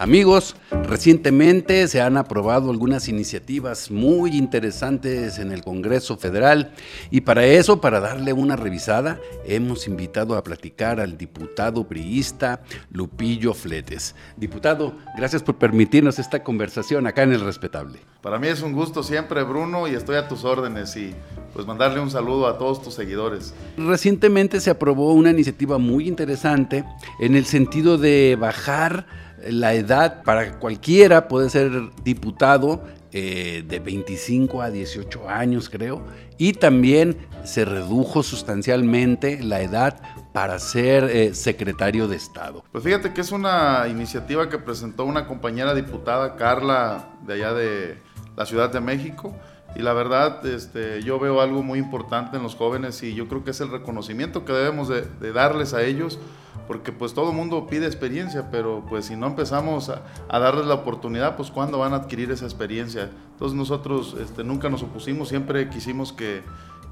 [0.00, 0.56] Amigos,
[0.88, 6.72] recientemente se han aprobado algunas iniciativas muy interesantes en el Congreso Federal
[7.10, 13.52] y para eso, para darle una revisada, hemos invitado a platicar al diputado priista Lupillo
[13.52, 14.14] Fletes.
[14.38, 17.98] Diputado, gracias por permitirnos esta conversación acá en El Respetable.
[18.22, 21.14] Para mí es un gusto siempre, Bruno, y estoy a tus órdenes y
[21.52, 23.52] pues mandarle un saludo a todos tus seguidores.
[23.76, 26.84] Recientemente se aprobó una iniciativa muy interesante
[27.18, 29.06] en el sentido de bajar
[29.48, 31.70] la edad para cualquiera, puede ser
[32.04, 36.04] diputado eh, de 25 a 18 años creo,
[36.38, 40.00] y también se redujo sustancialmente la edad
[40.32, 42.64] para ser eh, secretario de Estado.
[42.70, 47.98] Pues fíjate que es una iniciativa que presentó una compañera diputada, Carla, de allá de
[48.36, 49.34] la Ciudad de México,
[49.74, 53.44] y la verdad, este, yo veo algo muy importante en los jóvenes y yo creo
[53.44, 56.18] que es el reconocimiento que debemos de, darles a ellos,
[56.70, 61.34] porque pues todo mundo pide experiencia, pero pues si no empezamos a, darles la oportunidad,
[61.36, 63.10] pues ¿cuándo van a adquirir esa experiencia?
[63.32, 66.42] Entonces nosotros este, nunca nos opusimos, siempre quisimos que,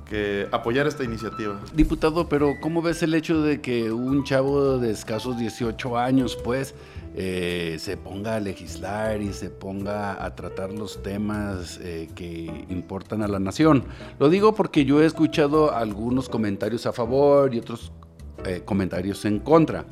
[0.05, 1.61] que apoyar esta iniciativa.
[1.73, 6.75] Diputado, pero ¿cómo ves el hecho de que un chavo de escasos 18 años, pues,
[7.15, 13.23] eh, se ponga a legislar y se ponga a tratar los temas eh, que importan
[13.23, 13.85] a la nación.
[14.19, 17.93] Lo digo porque yo he escuchado algunos comentarios a favor y otros
[18.45, 19.85] eh, comentarios en contra.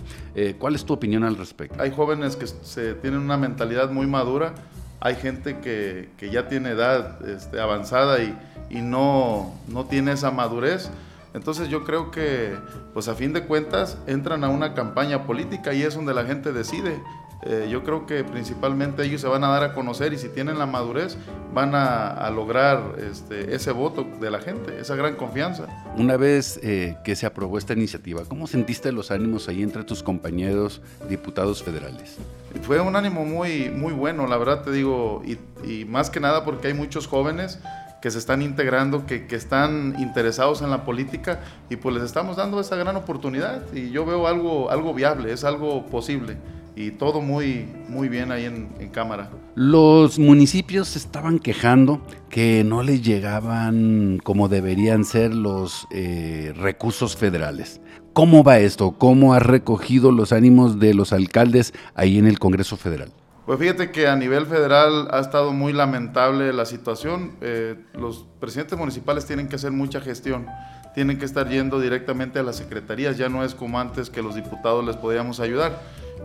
[0.59, 1.81] ¿Cuál es tu opinión al respecto?
[1.81, 4.55] Hay jóvenes que se tienen una mentalidad muy madura,
[5.01, 8.37] hay gente que, que ya tiene edad este, avanzada y,
[8.71, 10.91] y no, no tiene esa madurez.
[11.35, 12.57] Entonces yo creo que,
[12.95, 16.53] pues a fin de cuentas, entran a una campaña política y es donde la gente
[16.53, 16.99] decide.
[17.43, 20.59] Eh, yo creo que principalmente ellos se van a dar a conocer y si tienen
[20.59, 21.19] la madurez
[21.53, 25.67] van a, lograr este, ese voto de la gente, esa gran confianza.
[25.97, 30.03] Una vez eh, que se aprobó esta iniciativa, ¿cómo sentiste los ánimos ahí entre tus
[30.03, 32.17] compañeros diputados federales?
[32.63, 36.45] Fue un ánimo muy, muy bueno, la verdad te digo, y, y más que nada
[36.45, 37.61] porque hay muchos jóvenes
[38.03, 41.41] que se están integrando, que, que, están interesados en la política
[41.71, 45.45] y pues les estamos dando esa gran oportunidad y yo veo algo, algo viable, es
[45.45, 46.37] algo posible
[46.77, 49.31] y todo muy, muy bien ahí en, en cámara.
[49.55, 57.17] Los municipios se estaban quejando que no les llegaban como deberían ser los eh, recursos
[57.17, 57.81] federales.
[58.13, 58.93] ¿Cómo va esto?
[58.93, 63.11] ¿Cómo ha recogido los ánimos de los alcaldes ahí en el Congreso Federal?
[63.47, 67.37] Pues fíjate que a nivel federal ha estado muy lamentable la situación.
[67.41, 70.47] Eh, los presidentes municipales tienen que hacer mucha gestión,
[70.95, 74.35] tienen que estar yendo directamente a las secretarías, ya no es como antes que los
[74.35, 75.81] diputados les podíamos ayudar.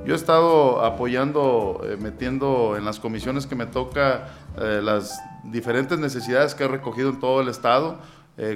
[0.06, 6.00] Yo he estado apoyando, eh, metiendo en las comisiones que me toca eh, las diferentes
[6.00, 8.00] necesidades que he recogido en todo el estado,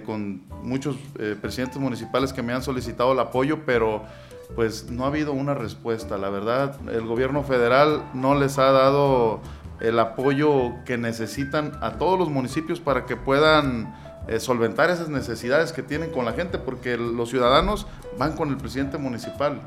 [0.07, 0.95] con muchos
[1.41, 4.01] presidentes municipales que me han solicitado el apoyo, pero
[4.55, 6.17] pues no ha habido una respuesta.
[6.17, 9.41] La verdad, el gobierno federal no les ha dado
[9.79, 13.93] el apoyo que necesitan a todos los municipios para que puedan
[14.27, 17.87] eh, solventar esas necesidades que tienen con la gente, porque los ciudadanos
[18.17, 19.61] van con el presidente municipal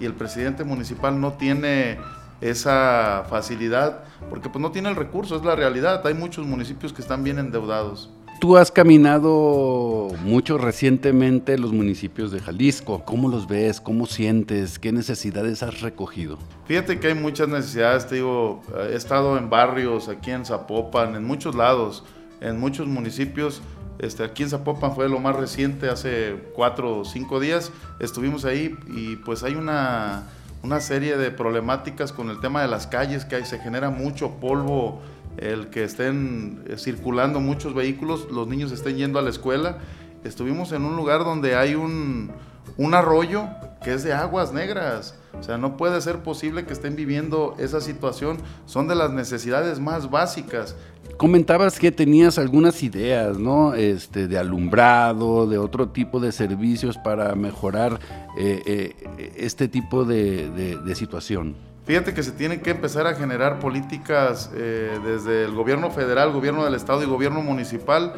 [0.00, 1.98] y el presidente municipal no tiene
[2.40, 6.06] esa facilidad, porque pues no tiene el recurso, es la realidad.
[6.06, 8.10] Hay muchos municipios que están bien endeudados.
[8.40, 13.02] Tú has caminado mucho recientemente los municipios de Jalisco.
[13.04, 13.80] ¿Cómo los ves?
[13.80, 14.78] ¿Cómo sientes?
[14.78, 16.38] ¿Qué necesidades has recogido?
[16.66, 18.60] Fíjate que hay muchas necesidades, te digo,
[18.90, 22.04] he estado en barrios, aquí en Zapopan, en muchos lados,
[22.40, 23.62] en muchos municipios.
[23.98, 28.76] Este, aquí en Zapopan fue lo más reciente, hace cuatro o cinco días estuvimos ahí
[28.88, 30.24] y pues hay una,
[30.62, 34.32] una serie de problemáticas con el tema de las calles, que ahí se genera mucho
[34.40, 35.00] polvo
[35.36, 39.78] el que estén eh, circulando muchos vehículos, los niños estén yendo a la escuela.
[40.24, 42.32] Estuvimos en un lugar donde hay un,
[42.76, 43.46] un arroyo
[43.82, 45.14] que es de aguas negras.
[45.38, 48.38] O sea, no puede ser posible que estén viviendo esa situación.
[48.66, 50.76] Son de las necesidades más básicas.
[51.16, 53.74] Comentabas que tenías algunas ideas, ¿no?
[53.74, 58.00] Este, de alumbrado, de otro tipo de servicios para mejorar
[58.38, 61.54] eh, eh, este tipo de, de situación.
[61.84, 66.64] Fíjate que se tienen que empezar a generar políticas eh, desde el gobierno federal, gobierno
[66.64, 68.14] del estado y gobierno municipal,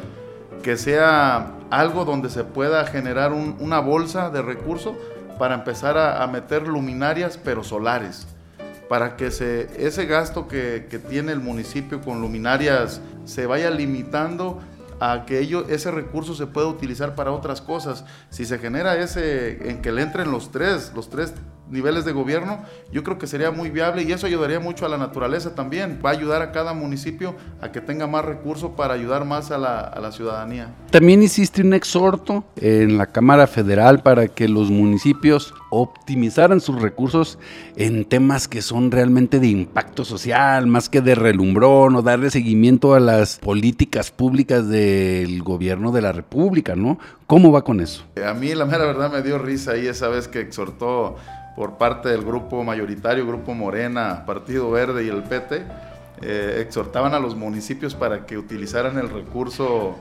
[0.63, 4.95] que sea algo donde se pueda generar una bolsa de recursos
[5.37, 8.27] para empezar a, meter luminarias, pero solares,
[8.89, 14.59] para que se, ese gasto que, tiene el municipio con luminarias se vaya limitando
[14.99, 18.05] a que ello, ese recurso se pueda utilizar para otras cosas.
[18.29, 21.33] Si se genera ese, en que le entren los tres, los tres
[21.69, 22.59] niveles de gobierno,
[22.91, 25.99] yo creo que sería muy viable y eso ayudaría mucho a la naturaleza también.
[26.03, 29.57] Va a ayudar a cada municipio a que tenga más recursos para ayudar más a
[29.57, 30.73] la, a la ciudadanía.
[30.91, 37.37] También hiciste un exhorto en la Cámara Federal para que los municipios optimizaran sus recursos
[37.77, 42.95] en temas que son realmente de impacto social, más que de relumbrón o darle seguimiento
[42.95, 46.97] a las políticas públicas del gobierno de la República, ¿no?
[47.27, 48.03] ¿Cómo va con eso?
[48.25, 51.17] A mí la mera verdad me dio risa ahí esa vez que exhortó
[51.55, 55.63] por parte del grupo mayoritario, Grupo Morena, Partido Verde y el PT,
[56.23, 59.97] eh, exhortaban a los municipios para que utilizaran el recurso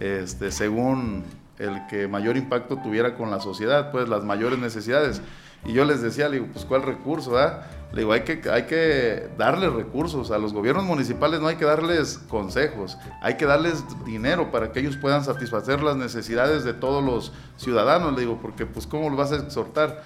[0.00, 1.24] este, según
[1.58, 5.20] el que mayor impacto tuviera con la sociedad, pues las mayores necesidades.
[5.64, 7.38] Y yo les decía, le digo, pues ¿cuál recurso?
[7.38, 7.66] Ah?
[7.92, 10.30] Le digo, hay que, hay que darles recursos.
[10.30, 14.80] A los gobiernos municipales no hay que darles consejos, hay que darles dinero para que
[14.80, 18.14] ellos puedan satisfacer las necesidades de todos los ciudadanos.
[18.14, 20.02] Le digo, porque pues ¿cómo lo vas a exhortar?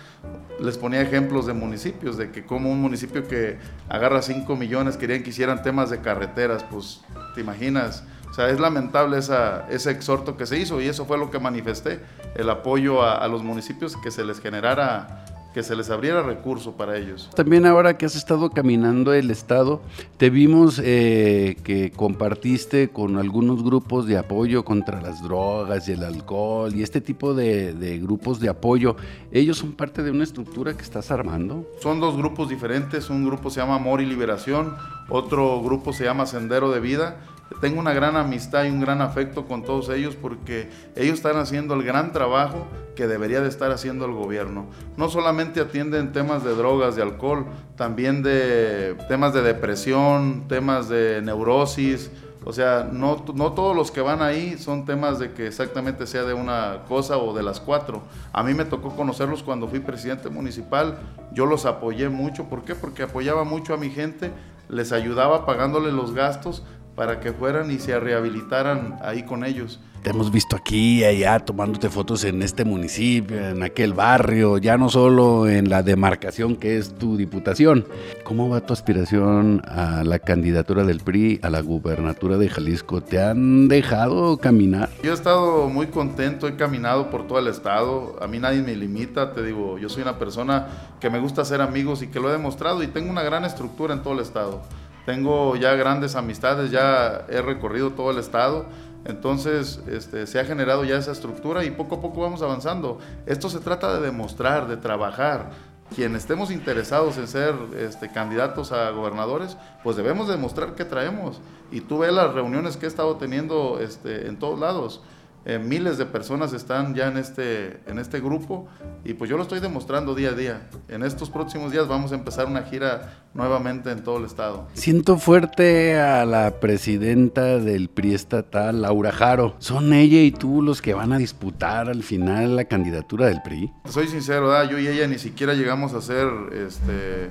[0.61, 3.59] Les ponía ejemplos de municipios, de que como un municipio que
[3.89, 7.01] agarra 5 millones querían que hicieran temas de carreteras, pues
[7.35, 11.19] te imaginas o sea, es lamentable esa, ese exhorto que se hizo y eso fue
[11.19, 12.01] lo que manifesté,
[12.35, 15.23] el apoyo a, los municipios que se les generara
[15.53, 17.31] que se les abriera recurso para ellos.
[17.35, 19.81] También ahora que has estado caminando el estado,
[20.17, 26.05] te vimos eh, que compartiste con algunos grupos de apoyo contra las drogas y el
[26.05, 28.97] alcohol y este tipo de, de, grupos de apoyo.
[29.31, 31.67] ¿Ellos son parte de una estructura que estás armando?
[31.81, 34.75] Son dos grupos diferentes, un grupo se llama Amor y Liberación,
[35.09, 37.17] otro grupo se llama Sendero de Vida
[37.61, 41.75] tengo una gran amistad y un gran afecto con todos ellos porque ellos están haciendo
[41.75, 42.67] el gran trabajo
[42.97, 44.67] que debería de estar haciendo el gobierno.
[44.97, 47.47] No solamente atienden temas de drogas, de alcohol,
[47.77, 52.11] también de temas de depresión, temas de neurosis.
[52.45, 56.25] O sea, no, no todos los que van ahí son temas de que exactamente sea
[56.25, 58.03] de una cosa o de las cuatro.
[58.33, 60.99] A mí me tocó conocerlos cuando fui presidente municipal.
[61.33, 62.45] Yo los apoyé mucho.
[62.45, 62.75] ¿Por qué?
[62.75, 64.33] Porque apoyaba mucho a mi gente,
[64.69, 69.81] les ayudaba pagándole los gastos, para que fueran y se rehabilitaran ahí con ellos.
[70.03, 74.77] Te hemos visto aquí y allá tomándote fotos en este municipio, en aquel barrio, ya
[74.77, 77.87] no solo en la demarcación que es tu diputación.
[78.25, 83.01] ¿Cómo va tu aspiración a la candidatura del PRI a la gubernatura de Jalisco?
[83.01, 84.91] ¿Te han dejado caminar?
[85.05, 88.75] Yo he estado muy contento, he caminado por todo el estado, a mí nadie me
[88.75, 90.67] limita, te digo, yo soy una persona
[90.99, 93.95] que me gusta hacer amigos y que lo he demostrado y tengo una gran estructura
[93.95, 94.63] en todo el estado.
[95.07, 98.67] Tengo ya grandes amistades, ya he recorrido todo el estado,
[99.05, 102.99] entonces este, se ha generado ya esa estructura y poco a poco vamos avanzando.
[103.27, 105.51] Esto se trata de demostrar, de trabajar.
[105.95, 111.41] Quien estemos interesados en ser este, candidatos a gobernadores, pues debemos demostrar que traemos.
[111.71, 115.03] Y tú ves las reuniones que he estado teniendo este, en todos lados.
[115.45, 118.69] Eh, miles de personas están ya en este, en este grupo
[119.05, 120.69] y pues yo lo estoy demostrando día a día.
[120.89, 124.69] En estos próximos días vamos a empezar una gira nuevamente en todo el estado.
[124.75, 129.57] Siento fuerte a la presidenta del PRI estatal, Laura Jaro.
[129.59, 133.73] ¿Son ella y tú los que van a disputar al final la candidatura del PRI?
[133.89, 137.31] Soy sincero, yo y ella ni siquiera llegamos a ser este,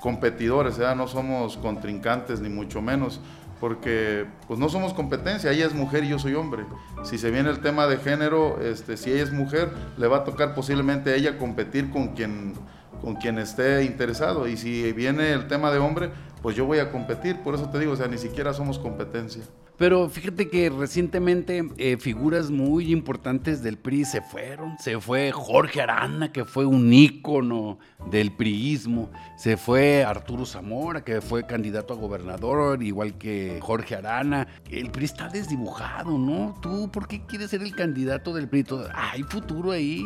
[0.00, 3.20] competidores, no somos contrincantes ni mucho menos
[3.60, 6.64] porque pues no somos competencia, ella es mujer y yo soy hombre.
[7.02, 10.24] Si se viene el tema de género, este, si ella es mujer, le va a
[10.24, 12.54] tocar posiblemente a ella competir con quien,
[13.00, 14.48] con quien esté interesado.
[14.48, 16.10] Y si viene el tema de hombre,
[16.42, 17.36] pues yo voy a competir.
[17.42, 19.42] Por eso te digo, o sea, ni siquiera somos competencia.
[19.78, 24.76] Pero fíjate que recientemente eh, figuras muy importantes del PRI se fueron.
[24.80, 27.78] Se fue Jorge Arana, que fue un ícono
[28.10, 29.08] del priismo.
[29.36, 34.48] Se fue Arturo Zamora, que fue candidato a gobernador, igual que Jorge Arana.
[34.68, 36.56] El PRI está desdibujado, ¿no?
[36.60, 38.66] ¿Tú por qué quieres ser el candidato del PRI?
[38.92, 40.04] ¿Hay futuro ahí?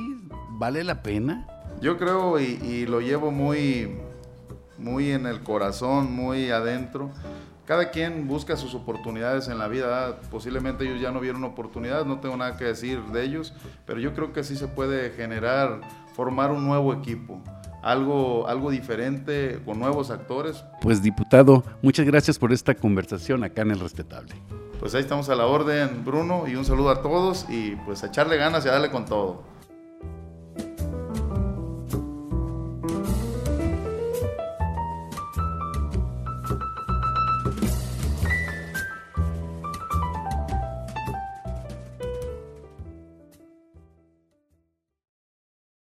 [0.51, 1.47] ¿Vale la pena?
[1.81, 3.97] Yo creo y, y lo llevo muy,
[4.83, 7.11] muy en el corazón, muy adentro
[7.73, 10.21] cada quien busca sus oportunidades en la vida.
[10.31, 13.55] Posiblemente ellos ya no vieron oportunidad, no tengo nada que decir de ellos,
[13.87, 15.81] pero yo creo que sí se puede generar,
[16.15, 17.43] formar un nuevo equipo.
[17.83, 20.65] Algo, algo diferente con nuevos actores.
[20.81, 24.35] Pues diputado, muchas gracias por esta conversación acá en El Respetable.
[24.79, 28.09] Pues ahí estamos a la orden, Bruno, y un saludo a todos y pues a
[28.09, 29.52] echarle ganas y a darle con todo.